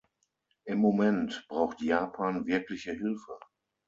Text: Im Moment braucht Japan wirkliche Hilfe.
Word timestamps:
Im 0.65 0.79
Moment 0.79 1.45
braucht 1.47 1.79
Japan 1.79 2.47
wirkliche 2.47 2.91
Hilfe. 2.91 3.37